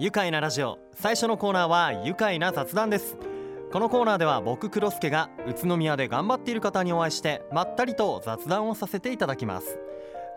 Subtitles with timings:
[0.00, 3.16] 愉快なラジオ最初のコーナーは愉快な雑談です。
[3.72, 9.80] このコーナーでは僕黒助が宇都宮で頑張っている方にお会いしてまったりと雑談をさせていただきます。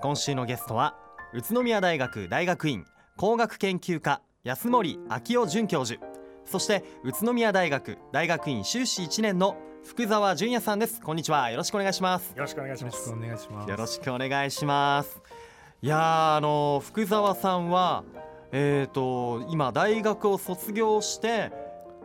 [0.02, 0.96] 今週のゲストは
[1.36, 2.86] 宇都宮大学大学院
[3.18, 6.02] 工学研究科安森昭夫准教授。
[6.43, 11.00] そして宇都宮大学大学院修士1年の福澤純也さんです。
[11.02, 11.52] こんにちは。
[11.52, 12.34] よろしくお願いします。
[12.36, 13.12] よろしくお願いします。
[13.12, 15.21] お願いしますよろしくお願いします。
[15.84, 18.04] いやーあの福澤さんは
[18.52, 21.51] えーと今大学を卒業して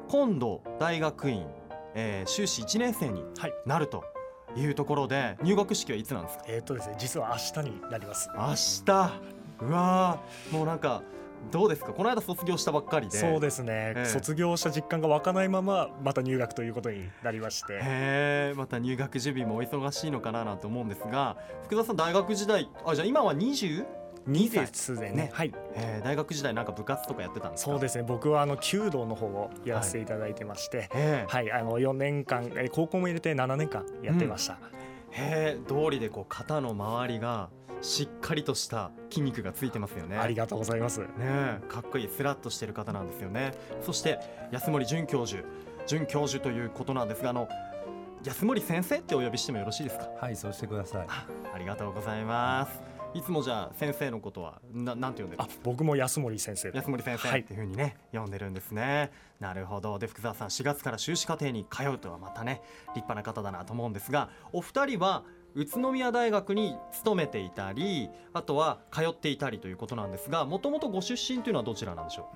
[0.09, 1.47] 今度大学院、
[1.95, 3.53] えー修士1年生にはい。
[3.67, 4.05] なると
[4.57, 6.45] いうところで入学式はいつなんですか？
[6.49, 8.31] えーっとですね実は明日になります。
[8.37, 8.45] 明
[8.85, 9.13] 日？
[9.61, 11.03] うわーもうなんか
[11.51, 11.93] どうですか？
[11.93, 13.19] この間卒業したばっかりで。
[13.19, 14.05] そうですね、ええ。
[14.07, 17.75] 卒業した実感が湧かないまままた入学ということになりまして。
[17.75, 17.81] へ
[18.53, 23.85] えまた入学準備もお忙しいのかななんて思うんですが福田さん大学時代あじゃあ今は 20?
[24.29, 25.11] 2ですね。
[25.13, 25.53] ねはい。
[25.75, 27.71] えー大学時代なんか部活とかやってたんですか？
[27.73, 28.05] そうですね。
[28.07, 30.89] 僕はあの弓道の方をやらせていただいてまして。
[30.95, 34.55] えーはい、あの4年間えー高校も入れて7年間やってました、
[35.13, 37.49] へえ通りでこう肩の周りが
[37.83, 40.17] しっかりとした筋肉がついてますよね。
[40.17, 41.01] ありがとうございます。
[41.01, 41.61] ねえ。
[41.69, 43.53] かっこいいスラッとしてる方なんですよね。
[43.83, 44.19] そして
[44.51, 45.45] 安森准教授。
[45.87, 47.49] 准教授ということなんですがあの
[48.25, 50.09] 安森先生ってお呼びしてもよろしいですか？
[50.21, 51.07] はいそうしてください。
[51.09, 55.63] あありがとうございますいつもじゃあ先生のことはななんて呼んでるんあですか？
[55.65, 57.41] 僕も安森先生安森先生はい。
[57.41, 59.11] っていう風にね、呼んでるんですね。
[59.41, 59.99] なるほど。
[59.99, 62.63] で福澤さん4月から修士課程に通うとはまたね
[62.95, 72.29] 立派な方だなと思うんですがお二人は宇都宮大学に勤めていたりあとは通っていたりということなんですがもともとご出身というのはどちらなんでしょ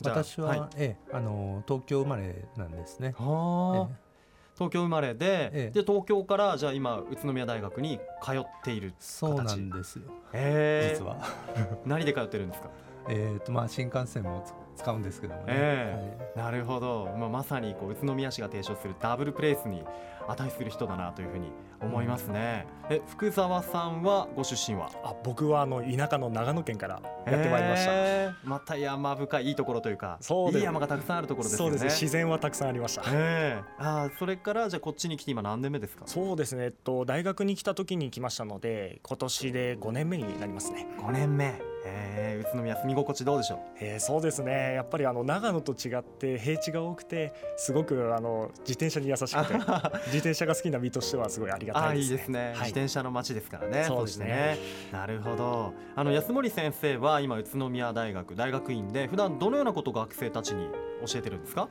[0.00, 0.04] う？
[0.04, 3.14] 私は、ええあの東京生まれなんですね。
[3.18, 3.92] はあ。
[3.92, 4.07] え
[4.58, 5.70] 東京生まれで、ええ。
[5.70, 10.02] で東京からじゃあ今宇都宮大学に通っているそうなんですよ。
[10.32, 10.96] え。
[10.98, 11.16] 実は。
[11.86, 12.68] 何で通ってるんですか？
[13.08, 14.42] えっとまあ新幹線も
[14.74, 19.82] つ使うんですけどもね、えなるほど、まあ、まさにこう宇都宮市が提唱するダブルプレイスに
[20.28, 21.50] 値する人だなというふうに
[21.80, 24.90] 思いますね、え福澤さんはご出身は？
[25.04, 28.48] あ僕はあの田舎の長野県からやってまいりました、えー。
[28.48, 31.78] また山深いいいところというかそういい山がたくさんあるところですよね。
[31.78, 31.94] そうです。
[31.94, 33.02] ね自然はたくさんありました。
[33.06, 36.02] ええあーそれからじゃあこっちに来て今何年目ですか？
[36.06, 43.58] そうですね、えっと、大学に来た時に来ましたので今年で5年目になりますね、5年目えー、宇都宮住み心地どうでしょう？
[43.80, 44.74] えーそうですね。
[44.74, 49.54] やっぱりあの長野と違って平地が多くてすごくあの自転車に優しくて
[50.06, 52.10] 自転車が好きな身としてはすごいありがあたいですね。
[52.10, 52.50] ーいいですね、はい。
[52.52, 54.26] 自転車の街ですからねそうですね。
[54.26, 54.58] ね。
[54.92, 55.72] なるほど。
[55.96, 60.68] あの安森先生は今宇都宮大学大学院で普段どのようなことを学生たちに
[61.06, 61.68] 教えてるんですか？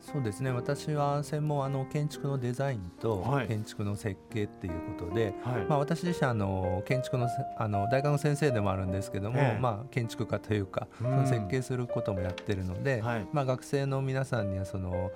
[0.00, 0.50] そうですね。
[0.50, 3.48] 私は専門あの建築のデザインとはい。
[3.48, 5.66] 建築の設計っていうことで、はい。
[5.68, 9.60] まあ、私自身あの建築のせあの大学の先生でもあるんですけども、ええ。
[9.60, 11.10] まあ、建築家というか、うん。
[11.10, 13.26] その設計することもやってるので、はい。
[13.32, 15.10] まあ、学生の皆さんにはその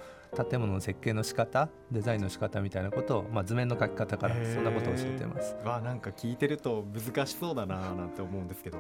[0.50, 5.54] 建物の設計の仕方デザインの仕方みたいなことを、まあ、図面の描き方からそんなことを教えてます。
[5.64, 8.78] わなんか聞いてると難しそうだななんて思うんですけど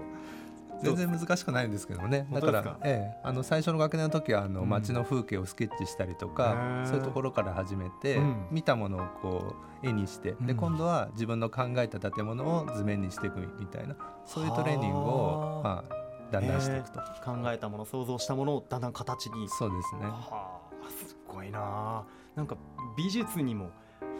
[0.82, 2.26] 全然難しくないんですけどね。
[2.32, 4.68] だからええ、あの最初の学年の時はあのうん。
[4.68, 8.46] 街の風景をスケッチしたりとへか、えそういうところから始めて、うん。
[8.50, 10.46] 見たものをこう絵にして、うん。
[10.46, 15.94] で今度は自分の考えた建物を図面にしていくみたいなそういうトレーニングをはまあ、
[16.32, 19.48] だんだんしていくと、考えたもの想像したものをだんだん形に。
[19.48, 20.06] そうですね。
[20.06, 22.04] はあすごいな
[22.34, 22.56] なんか
[22.96, 23.70] 美術にも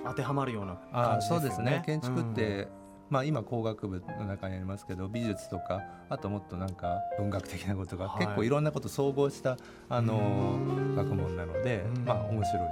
[0.05, 1.77] 当てはまるようなあ感じそうですすでよね。
[1.79, 2.69] ね建築って、
[3.13, 8.25] まあ、今工学部の中にありますけど美術とかあともっとなんか文学的なことが、はい。
[8.25, 9.59] 結構いろんなこと総合した
[9.91, 10.95] あのうん。
[10.97, 12.05] 学問なのでうん。
[12.07, 12.63] まあ面白い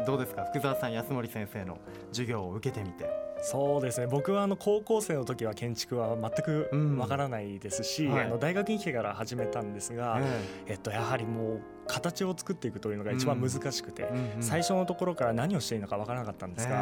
[0.00, 0.06] す。
[0.06, 1.76] どうですか福澤さん安森先生の
[2.10, 3.10] 授業を受けてみて。
[3.42, 4.06] そうですね。
[4.06, 6.96] 僕はあの高校生の時は建築は全くうん。
[6.96, 8.24] わからないですし、はい。
[8.24, 10.44] あの大学に来てから始めたんですが、え。
[10.68, 14.42] えっと、やはりもう形を作っていくというのが一番難しくて、えうんうん。
[14.42, 16.76] 最初のところから何をしていいのかわからなかったんですが、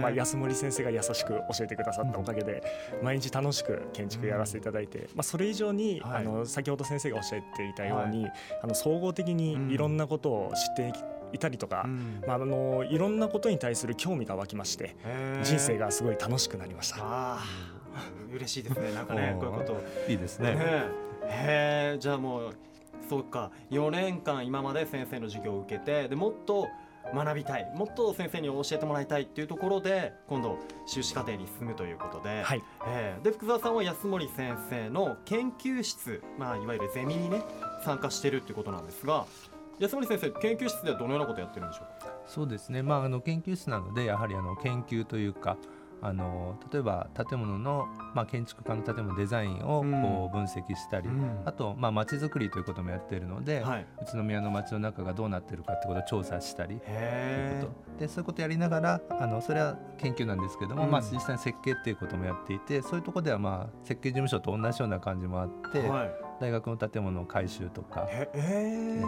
[0.00, 2.62] まあ、安森先生が優しく教えてくださったおかげで、
[3.02, 6.22] 毎日楽しく建築やらせていただいて、まあ、それ以上に、はい。
[6.22, 8.26] あの先ほど先生がおっしゃっていたように、
[8.62, 10.92] あの総合的にいろんなことを知って
[11.32, 12.22] いたりとか、うん。
[12.26, 14.96] まあ、あのいろんなことに対する興味が湧きまして
[15.42, 17.38] 人生がすごい楽しくなりました。
[18.32, 18.92] 嬉しいですね。
[18.92, 20.54] なんかね こういうこといいですね。
[20.54, 21.06] ね。
[21.28, 22.54] へえじゃあもう
[23.08, 26.68] そうか4年間今まで先生の授業を受けてでもっと
[27.14, 32.62] 学びたいもっと先生に教えてもらいたいっていうところで今度修士課程に進むということで、はい。
[32.88, 37.42] えーで福澤さんは安森先生の研究室、まあ、いわゆるゼミにね
[37.84, 39.24] 参加してるっていうことなんですが
[39.78, 42.12] 安森先生研究室ではどのようなことやってるんでしょうか？
[42.26, 45.56] そうですね、まあ、あの研究室なのでやはりあの研究というか
[46.02, 51.42] あの例えば建物の、まあ、建築家の建物のデザインをこう分析したり、うん。
[51.44, 53.86] あとまあ街づくりということもやっているので、はい。
[54.02, 56.68] 宇都宮の街の中がどうなっているかってことを調査したり。
[56.68, 58.00] というへこと。
[58.00, 60.90] でそういうことやりながらあのそれは研究なんですけども、うん。
[60.90, 66.10] まあ、実際に設計っていうこともやっていてそういうところではまあ設計事務所と同じような感じもあって、えはい。
[66.40, 69.02] 大学の建物の改修とかへえ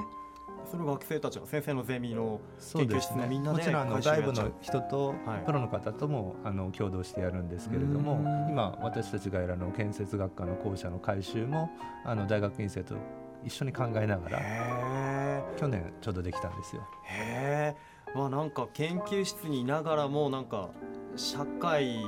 [0.71, 2.41] それ学生たちが先生のゼミの
[2.75, 5.47] 研究室のみんなでもちろんあの外部の人とはい。
[5.47, 8.51] プロの方ともあの共同してやるんですけれどもうん。
[8.51, 11.71] 今私たちがやるあの建設学科の校舎の改修も
[12.05, 12.97] あの大学院生と
[13.45, 16.87] 一緒に考えながらへ去年ちょうどできたんですよ。
[17.09, 20.71] えへえわなんか研究室にいながらもなんか
[21.17, 21.99] 社会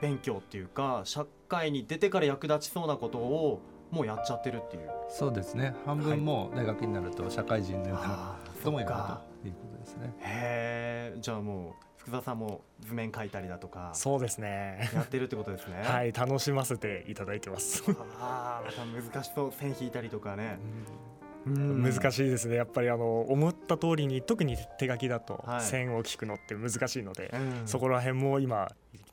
[0.00, 3.60] 勉強っていうか社会に出てから役立ちそうなことを
[3.90, 4.90] もうやっちゃってるっていう。
[5.08, 5.74] そうですね。
[5.84, 9.22] 半分もう大学になると社会人のようなあーこともやそっか。
[9.42, 10.14] るということですね。
[10.20, 14.90] へえじゃあもう福澤さんも図面描いたりだとかそうですね。
[14.94, 15.82] やってるってことですね。
[15.84, 17.82] はい楽しませていただいてます。
[18.20, 19.52] ああまた難しそう。
[19.52, 20.58] 線引いたりとかね、
[21.46, 22.56] 難いしいですね。
[22.56, 25.60] やっぱりあの思った通りに特に手書きだとはい。
[25.62, 27.66] 線を引くのって難しいので、うん。
[27.66, 28.70] そこら辺も今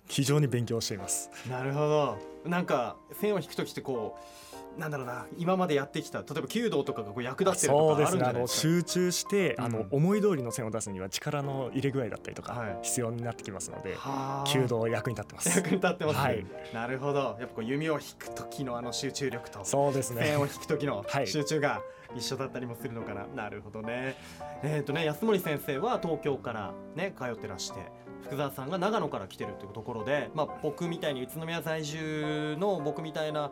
[0.08, 1.30] 非常に勉強しています。
[1.50, 2.18] なるほど。
[2.46, 4.47] なんか線を引く時ってこう
[4.78, 8.62] なんだろうな今までやってきた例えば弓道とかがこう役立ってるとかあるんじゃないですか。
[8.62, 9.64] 集中して、うん。
[9.66, 12.74] あの思い通りの線を出すには力の入れ具合だったりとはい。
[12.74, 14.50] か必要になってきますので、はあ。
[14.50, 15.58] 弓道役に立ってます。
[15.58, 16.22] 役に立ってます、ね。
[16.22, 16.46] はい。
[16.74, 17.38] なるほど。
[17.40, 20.24] やっぱこう弓を引く時のあの集中力とそうですね。
[20.24, 21.28] 線を引く時のはい。
[21.28, 21.82] 集中が
[22.16, 24.16] 一緒だったりもするのかな、なるほどね。
[24.64, 27.80] えっ、とね安森先生は東京からね通ってらして
[28.24, 33.52] 福澤さんが長野から来てるっていうところで、まあ、僕みたいに宇都宮在住の僕みたいな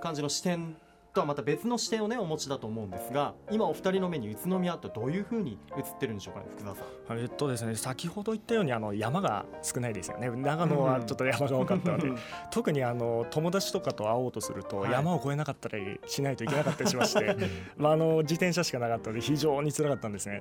[0.00, 0.76] 感じの視点
[1.18, 6.82] とはまた別の視点をねお持ちだと思うんですが今お二人の目に宇都宮ってどういうふうに映ってるんでしょうかね福澤さ
[7.14, 7.18] ん。
[7.18, 10.30] えっとですね先ほど言ったようにあの山が少ないですよね。
[10.30, 12.12] 長野はちょっと山が多かったので、
[12.50, 17.36] 特にあの友達とかと会おうとするとはい山を越えなかったりしないといけなかったりしまして、
[17.76, 20.40] まあ、あの自転車しかなかったので非常に辛かったんですね。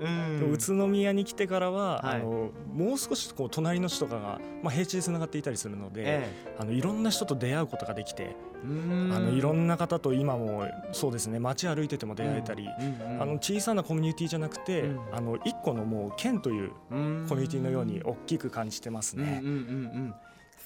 [0.51, 2.15] 宇都宮に来てからは、はい。
[2.17, 11.39] あのもう少しこう隣の市とかが、まあ、平地でつながっていたりするので、えあのいろんな人と出会うことができて、えうんあのいろんな方と今もそうですね。
[11.39, 15.15] 街歩いてても出会えたり、うんうんあの小さなコミュニティじゃなくて、うん。
[15.15, 17.25] あの一個のもう県といううん。
[17.29, 19.41] コミュニティのように大きく感じてますね。
[19.43, 19.63] うんうんうんう
[20.09, 20.13] ん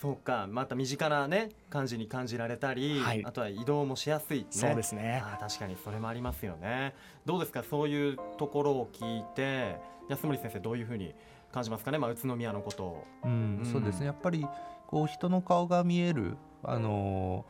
[0.01, 0.47] そうか。
[0.49, 3.23] また身近なね感じに感じられたり、はい。
[3.23, 5.21] あとは移動もしやすい、ね、そうですね。
[5.23, 6.95] あー確かにそれもありますよね。
[7.25, 7.63] どうですか？
[7.69, 9.75] そういうところを聞いて
[10.09, 11.13] 安森先生どういうふうに
[11.51, 13.07] 感じますかね、まあ、宇都宮のことを。
[13.25, 13.65] うんうん。
[13.65, 14.07] そうですね。
[14.07, 14.47] やっぱり
[14.87, 17.45] こう人の顔が見えるあの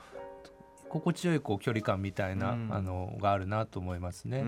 [0.91, 2.67] 心地よいこう距離感みたいな、うん。
[2.71, 4.39] あのがあるなと思いますね。
[4.39, 4.41] う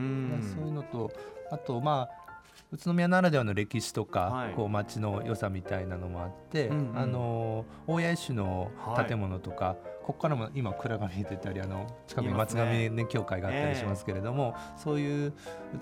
[0.43, 1.11] そういうのと
[1.51, 2.23] あとまあ
[2.71, 4.53] 宇都宮ならではの歴史とか、はい。
[4.53, 6.97] こう街の良さみたいなのもあって、うんうん。
[6.97, 9.05] あの大谷石のはい。
[9.05, 15.33] 建物とか、ここからも今蔵が見えてたりあの近くに松ね上ね教会があったりしますけれども、そういう宇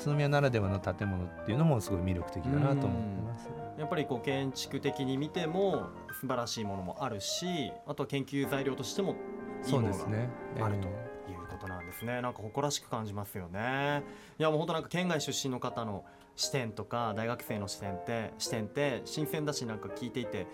[0.06, 3.50] 都宮ならではの建物っていうのもすごい魅力的だなと思ってます。
[3.80, 9.16] やっぱりこう建築的に見ても素晴らしいものもあるしあとは研究材料としても
[9.64, 10.30] いいそものがうですね。
[10.60, 10.88] あると
[11.28, 12.22] えいうことなんですね。
[12.22, 14.04] なんか誇らしく感じますよね。
[14.40, 16.04] いやもう本当なんか県外出身の方の
[16.36, 20.48] 視点とか大学生の視点って視点って新鮮だしなんか聞いていて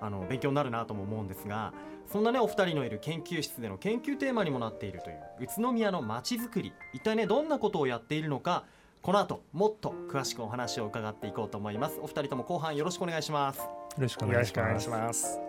[0.00, 1.72] あの勉強になるなとも思うんですが、
[2.06, 8.64] そんなねお二人のいる研究室での研究テーマにもなっているという宇都宮のまちづくり、一体ねどんなことをやっているのか。
[9.02, 15.47] この後もっと詳しくお話を伺っていこうと思いますお二人とも後半よろしくお願いしますーよろしくおよ願いします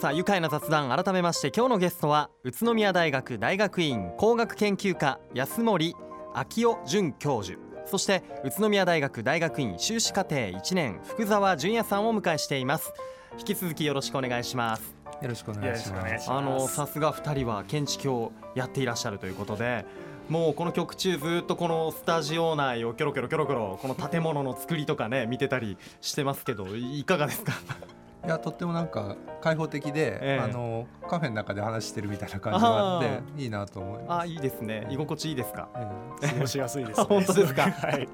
[0.00, 5.94] さあ愉快な雑談改めまして今日のゲストは宇都宮大学大学院工学研究科安森
[6.34, 7.58] 昭夫准教授。
[7.86, 12.92] そして宇都宮大学大学院修士課程1年福沢純也さんをお迎えしています。
[13.38, 14.94] 引き続きよろしくお願いします。
[15.22, 16.30] よろしくお願いします。
[16.30, 19.86] あのさすが2人は建築をやっていらっしゃるということで
[20.28, 27.52] もうこの曲中ずっとこのスタジオ内をキョロキョロキョロキョロこの建物の作りとかね見てたりしてますけどいかがですか？
[28.26, 30.42] いやとってもなんか開放的で、ええ。
[30.42, 34.22] あのカフェの中で話してるみたいな感じがあってあいいなと思います。
[34.22, 34.86] あいいですね。
[34.90, 35.68] 居心地いいですか？
[36.22, 36.28] え。
[36.28, 37.06] 過ごしやすいです、ね。
[37.08, 37.62] 本当ですか？
[37.70, 38.08] はい。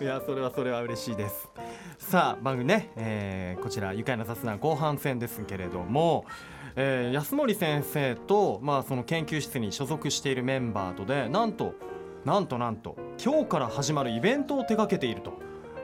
[0.00, 1.48] いやそれはそれは嬉しいです。
[1.98, 6.24] さあ番組ね、えーこちら愉快な雑談後半戦ですけれども、
[6.76, 11.74] えー安森先生と、まあ、その研究室に所属しているメンバーとでなんと
[12.24, 15.32] なんとなんと今日から始まるイベントを手掛けていると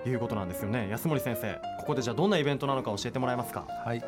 [0.08, 0.88] いうことなんですよね。
[0.90, 3.66] 安森先生ここでじゃあどんなイベントなのか教えてもらえますか？
[3.68, 4.02] えはい、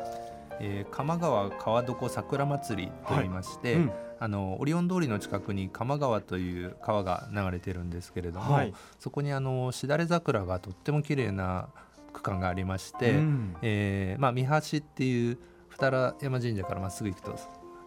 [0.59, 3.91] えー鎌川川床桜祭りと言いまして、うん。
[4.21, 8.73] あのオリオン通りの近くに鎌川という川が流れてるんですけれども、はい。
[8.99, 11.69] そこにあのしだれ桜がとっても綺麗な
[12.11, 13.55] 区間がありまして、うん。
[13.61, 15.37] えーまあ、三橋っていう
[15.69, 17.37] 二良山神社からまっすぐ行くと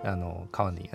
[0.05, 0.91] あの川に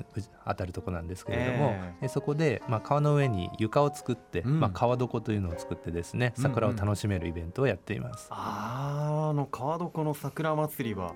[0.45, 4.59] 当たるとこなんですけれども、えでそこで、まあ、川の上に床を作って、うん。
[4.59, 8.27] まあ、川床というのを作ってですね桜を楽しめるイベントをやっています。
[8.31, 11.13] あーあの川床の桜祭りは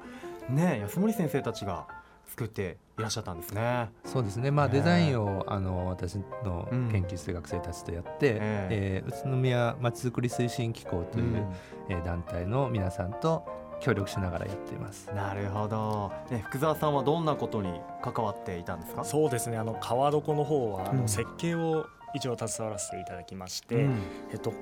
[0.50, 1.88] ね安森先生たちが
[2.28, 3.90] 作っていらっしゃったんですね。
[4.06, 6.90] そうですね、まあ、ねデザインをあの私のうん。
[6.92, 8.68] 研究室で学生たちとやって、え。
[8.72, 11.54] えー宇都宮まちづくり推進機構という、うん。
[11.90, 15.12] えー団体の皆さんと協力しながらやっています。
[15.14, 19.04] なるほど、ね、福沢さんはどんなことに関わっていたんですか？
[19.04, 19.58] そうですね。
[19.58, 20.98] あの川床の方はあうん。
[21.02, 24.00] の設計を一応携わらせていただきまして、うん。
[24.32, 24.54] えっと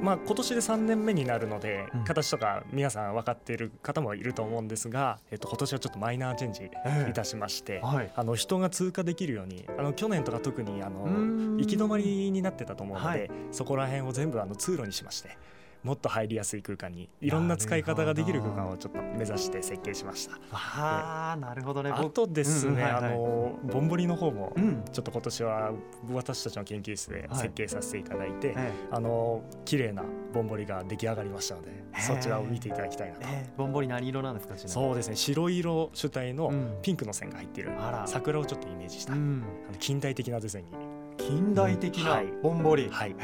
[0.00, 2.04] まあ、今年で3年目になるので、うん。
[2.04, 6.70] 形とか皆さん分かっている方もいると思うんですが、えっと、今年はちょっとマイナーチェンジえ
[7.06, 8.12] えいたしまして、はい。
[8.14, 11.56] あの人が通過できるようにあの去年とか特にあのうん。
[11.56, 13.30] 行き止まりになってたと思うので、はい。
[13.50, 15.36] そこら辺を全部あの通路にしまして
[15.84, 20.38] もっと入りやすい空間にいろんな使い方ができる空間をちょっと目指して設計しました。
[20.52, 21.90] あーなるほどね。
[21.90, 23.04] あとですね、うんはいはい。
[23.04, 25.72] あのぼんぼりの方もうんちょっと今年は
[26.12, 33.26] 私たちの研究室ではい設計させていただいて、えあの綺麗なぼんぼりが出来上がりましたのでえそちらを見ていただきたいなと。
[33.56, 36.78] ぼんぼり何色なんですかそうですね白色主体のうん。
[36.82, 37.70] ピンクの線が入っている
[38.06, 39.40] 桜をちょっとイメージした、あうん。
[39.40, 39.46] の
[39.78, 40.72] 近代的なデザインに。
[41.18, 42.26] 近代的なはい。
[42.42, 43.10] ぼんぼり、はい。
[43.10, 43.14] へ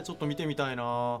[0.00, 1.20] えちょっと見てみたいな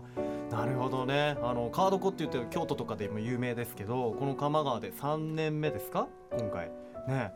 [0.50, 1.36] なるほどね。
[1.42, 6.08] あのカードコって言って京都とかでも有名ですけどこの多摩川で3年目ですか？
[6.36, 6.70] 今回。
[7.08, 7.32] ね。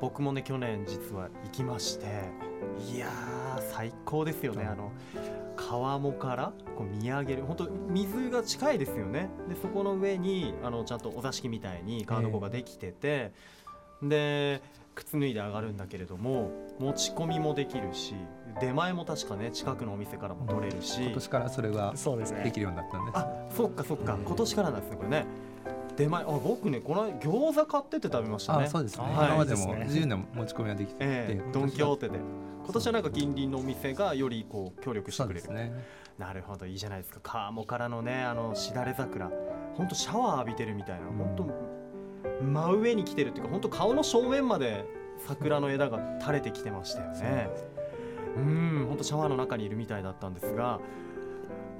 [0.00, 2.06] 僕もね去年実は行きまして。
[2.94, 4.64] いやー最高ですよね。
[4.64, 4.92] あの
[5.56, 7.42] 川面からこう見上げる。
[7.44, 9.28] 本当水が近いですよね。
[9.48, 13.32] でそこの上にあのちゃんとお座敷みたいにカードコができてて、
[14.02, 14.62] で
[14.94, 18.14] 靴脱いで上がるんだけれども持ち込みもできるし
[18.60, 22.44] 出前も確かね近くのお店からも取れるし、今年からそれがそうですね。
[22.44, 23.16] できるようになったんです。
[23.16, 24.18] あそっかそっか。
[24.22, 25.26] 今年からなんですねこれね。
[25.96, 28.64] 出前あ僕ねこの間餃子買ってって食べましたね。
[28.64, 29.14] あそうですね、はい。
[29.28, 32.18] 今までも自由な持ち込みはできていて、ええドン・キホーテで。
[32.64, 35.40] 今年はなんか近隣のお店がよりこう協力してくれる。
[35.40, 35.84] そうですね。
[36.18, 37.20] なるほどいいじゃないですか。
[37.22, 39.30] 川面からのねあのしだれ桜。
[39.74, 41.06] 本当シャワー浴びてるみたいな。
[41.08, 41.16] うん。
[41.16, 41.71] 本当
[42.42, 44.84] 真上に来てるっていうか本当顔の正面まで
[45.18, 47.48] 桜の枝が垂れてきてましたよね。
[48.36, 50.80] うん本当シャワーの中にいるみたいだったんですが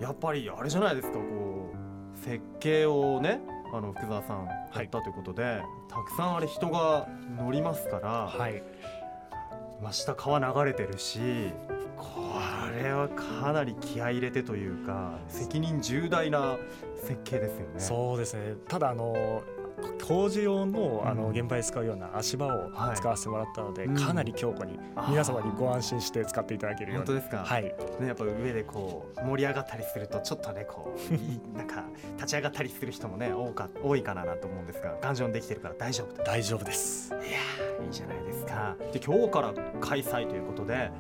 [0.01, 3.41] やっぱりあれじゃないですかこう設計をね
[3.73, 8.63] あの福沢さんやったということで、たくさんあれ人が乗りますから、はい。
[9.83, 11.19] 真下川流れてるし
[11.97, 12.07] こ
[12.81, 16.57] れはかなり気合い入れてというか責任重大な
[16.97, 17.81] 設計ですよね。
[17.81, 18.55] そうですね。
[18.69, 19.43] ただあの
[20.07, 22.97] 工事用のあのうん現場で使うような足場をはい。
[22.97, 23.95] 使わせてもらったので、うん。
[23.97, 27.07] かなり強固に皆様にご安心して使っていただけるように。
[27.07, 27.63] 本当ですか、はい。
[27.65, 30.95] ね、やっぱ上でこう盛り上がったりするとちょっとねこ
[31.55, 31.85] う なんか
[32.17, 37.11] 立ち上がったりする人もね多か多いかななと思うんですが頑丈にできてるから大丈夫だ大丈夫です。
[37.11, 38.77] いやーいいじゃないですか。
[38.93, 40.91] で今日から開催ということで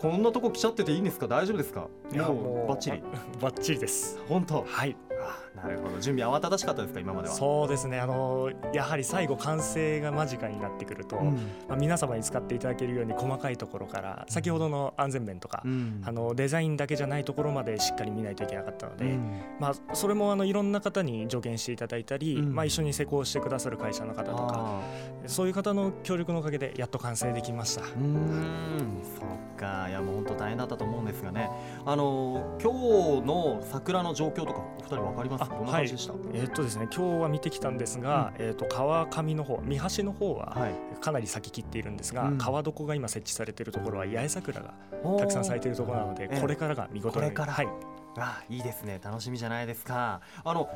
[0.00, 1.26] こんなとこ来ちゃってていいんですか？
[1.28, 1.86] 大丈夫ですか？
[2.12, 3.02] いやもうもうバッチリ。
[3.40, 4.20] バッチリです。
[4.28, 4.64] 本当？
[4.66, 4.96] はい。
[5.20, 6.00] あなるほど。
[6.00, 7.34] 準備慌ただしかったですか今までは？
[7.34, 8.00] そうですね。
[8.00, 11.34] あのやはり最後完成が間近になってくると、うん。
[11.68, 16.02] まあ、皆様に使っていただけるように細かいところから先ほどの安全面とか、うん。
[16.04, 19.40] あのデザインだけじゃないところまでしっかり見ないといけなかったので、うん。
[19.60, 22.54] まあ、それもあのいろんな方に助言していただいたり、うん。
[22.54, 24.80] まあ、一緒に施工してくださる会社の方とかあ
[25.26, 27.82] そういう方の協力のおかげでやっと完成できました。
[27.82, 29.02] ーうーん。
[29.04, 29.88] そっか。
[29.88, 31.48] いやもう本当大変だったと思うんですがね。
[31.86, 32.72] あの今
[33.20, 35.43] 日の桜の状況とかお二人わかります？
[35.44, 36.14] あどんな感じでした？
[36.32, 40.74] えーっとですね、今日は見てきたんですが、えーっと川上の方三橋の方ははい。
[41.00, 42.38] かなり咲き切っているんですが、うん。
[42.38, 44.74] 川床が今設置されているところは八重桜が
[45.18, 46.40] たくさん咲いているところなので、ええ。
[46.40, 47.26] これからが見事に。
[47.26, 47.52] これから。
[47.52, 47.68] はい、
[48.16, 49.00] あいいですね。
[49.02, 50.20] 楽しみじゃないですか。
[50.44, 50.68] あの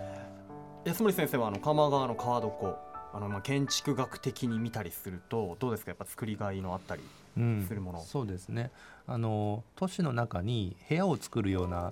[0.84, 2.78] 安森先生はあの鎌川の川床
[3.12, 5.90] あのまあ建築学的に見たりするとどうですか？
[5.90, 7.02] やっぱ作りがいのあったり
[7.37, 8.00] うんするもの。
[8.00, 8.70] そうですね。
[9.06, 11.90] あの都市の中に部屋を作るような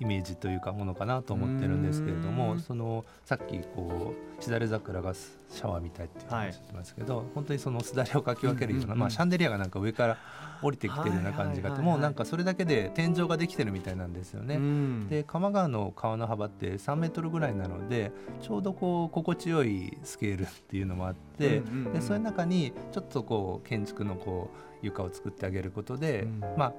[0.00, 5.14] イメージというかものかなと思ってるんですけれどもそのさっきこうしだれ桜が
[5.50, 8.98] シャワーみたいっていう話してますけど、本当にそのすだれをかき分けるような、うんうんうん。
[9.00, 10.18] まあ、シャンデリアがなんか上から
[10.60, 11.72] 降りてきてるような感じがあってはいはいはい。
[11.72, 14.56] はいもうなんかそれだけで天井ができてるみたいなんですよね。
[14.56, 15.08] うん。
[15.08, 18.12] で鎌川の川の幅って3メートルぐらいなので
[18.42, 26.26] ちょうどこう心地よいスケールっていうのもあって、うんうんうんでそういう中にちょっとこう建築のこう床を作ってあげることで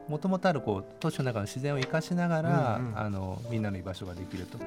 [0.08, 3.00] もともとあるこう都市の中の自然を生かしながら、うんうん。
[3.00, 4.58] あのみんなの居場所ができると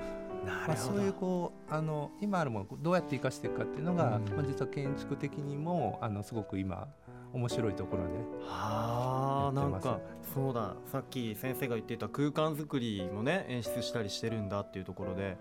[0.44, 4.34] まあ、そういうこうあの今あるものをどうやって生かしていくかっていうのが、うん。
[4.34, 6.88] まあ、実は建築的にもあのすごく今
[7.32, 8.10] 面白いところで
[8.46, 10.00] はあなんか
[10.34, 10.74] そうだ。
[10.90, 15.36] さっき先生が言っていた空間作りもね演出したりしてるんだっていうところで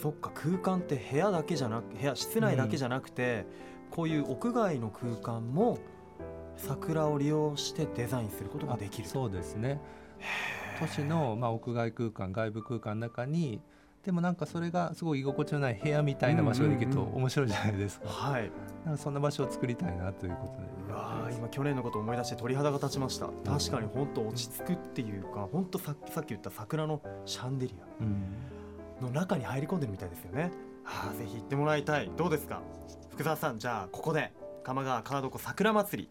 [0.00, 3.46] そっか空間って部屋だけじゃなく部屋室内だけじゃなくて、
[3.90, 5.78] こういう屋外の空間も
[6.56, 9.80] 桜を利用してデザインすることができるそうですね。
[10.80, 13.60] 都市の、まあ、屋外空間外部空間の中に
[14.04, 18.50] でもなんかそれがすごい居心地のない部屋みたいな場所ができると面白いじゃないですか,、はい。
[18.84, 20.68] なんかそんな場所を作りたいなということで。
[20.88, 23.28] うわー今去年のことを思い出して鳥肌が立ちました。
[23.46, 28.22] 確かに本当落ち着くっていうか本当ささっき言った桜のシャンデリうん。
[29.00, 30.50] アの中に入り込んでるみたいですよね。
[30.84, 32.10] はあぜひ行ってもらいたい。
[32.16, 32.60] どうですか？
[33.12, 34.32] 福澤さんじゃあここで
[34.64, 36.08] 釜川川床桜祭り。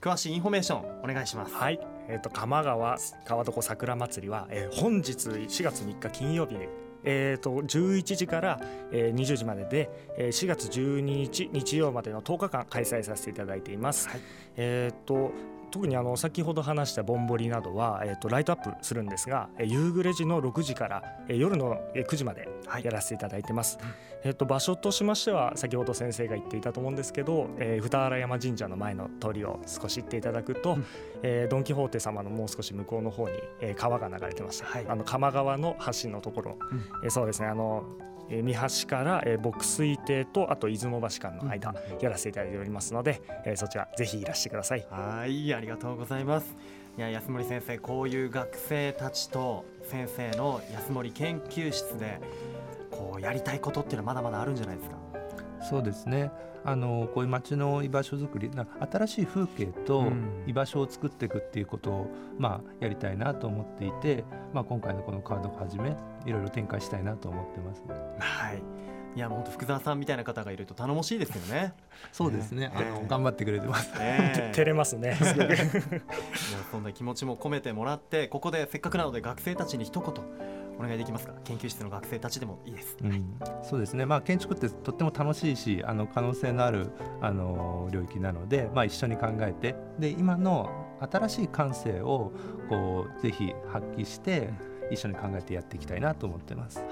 [0.00, 1.54] 詳しいインフォメーションお願いします。
[1.54, 6.66] はい、えっ、と釜川川床桜祭りは、えー本日4月3日金曜日に
[7.04, 14.08] えー、と11時から、えー20時までで、えー4月12日日曜までの10日間開催させていただいています。
[14.08, 14.20] はい
[14.56, 15.32] えー、と
[15.72, 22.84] 特にあの先ほど話したぼんぼりなどは、えー、とライトアップするんですが、えー夕暮れ時の6時から、えー夜のえー9時まではい。
[22.84, 23.78] やらせていただいてます。
[24.22, 30.84] えっと場所としましては先ほど先生が言っていたと思うんですけど、えー、二原山神社の前の通りを少し行っていただくと、うん。
[31.22, 34.86] えードン・キホーテ様のもう少し向こうの方に、えー川が流れてまして、はい。
[34.86, 36.78] あの鎌川の橋のところ、うん。
[37.04, 37.48] えーそうですね。
[37.48, 37.84] あの、
[38.30, 41.98] えー三橋から、えー牧水亭とあと出雲橋間の間、うん。
[42.00, 44.86] やらせていただいておりますので、えーそちらぜひいらしてください。
[44.90, 46.56] はいありがとうございます。
[46.98, 52.20] いや安森先生こういう学生たちと先生の安森研究室で
[52.90, 54.96] こうやりたいことっていうのはまだまだあるんじゃないですか
[55.62, 56.30] そうですね。
[56.64, 60.44] あのこういう街の居場所づくりな新しい風景とうん。
[60.46, 62.06] 居場所を作っていくっていうことを、
[62.38, 67.82] まあ、やりたいなと思っていて、まあ、今回のこのカードをはじめいろいろ展開したいなと思ってます。
[68.18, 68.62] はい。
[69.14, 71.74] いやもう本当福澤さんみたいな方がいると頼もしいですよね。
[72.12, 73.92] そうですね、あねの頑張ってくれてます。
[73.98, 74.32] ね。
[74.36, 75.14] え 照れますね。
[75.16, 75.56] すごくいや
[76.70, 80.14] そんな気持ちも込めてもらってここでせっかくなので学生たちに一言
[80.82, 81.32] お願いできますか？
[81.44, 82.96] 研究室の学生たちでもいいです。
[83.02, 89.74] うん、そうですね、まあ、建築ってとっても楽しいしあの可能性のあるあの領域なので、まあ、一緒に考えて。
[89.98, 90.70] で今の
[91.00, 92.32] 新しい感性を
[92.68, 94.50] こうぜひ発揮して
[94.90, 96.84] 一緒に考えてやっていきたいなと思ってます。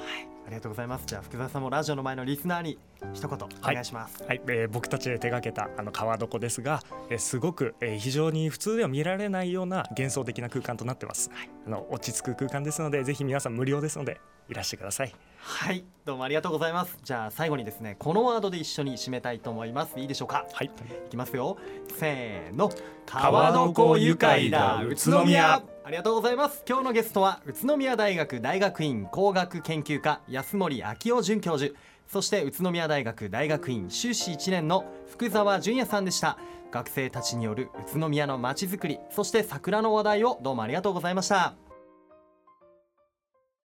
[0.47, 1.05] ありがとうございます。
[1.07, 2.79] じゃあ福澤さんもラジオの前のリスナーに
[3.13, 11.31] 一言お願いします、はい、えー僕たちで手掛けたあの川床ですが、えーすごく、えー非常に普通では見られないような幻想的な空間となってます。
[11.67, 15.15] あの落ち着く空間ですので、ぜひ皆さん無料ですのでいらしてください。
[15.39, 15.85] はい。
[16.05, 16.99] どうもありがとうございます。
[17.03, 19.99] じゃあ最後にですねこのワードで一緒に締めたいと思います。
[19.99, 20.47] いいでしょうか？
[20.53, 20.71] はい、い
[21.11, 21.57] きますよ。
[21.99, 22.71] せーの。
[23.07, 25.63] 川床愉快だ宇都宮。
[25.83, 26.63] ありがとうございます。
[26.69, 31.75] 今日のゲストは宇都宮大学大学院工学研究科安森昭夫准教授
[32.11, 36.39] そして宇都宮大学大学院修士1年の福沢淳也さんでした。
[36.73, 41.55] 学生たちによる宇都宮のまちづくりそして桜の話題をどうもありがとうございました。